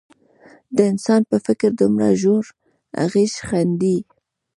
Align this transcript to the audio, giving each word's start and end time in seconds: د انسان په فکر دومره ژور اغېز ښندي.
د 0.75 0.77
انسان 0.91 1.21
په 1.29 1.37
فکر 1.45 1.69
دومره 1.81 2.07
ژور 2.21 2.45
اغېز 3.05 3.33
ښندي. 3.47 3.97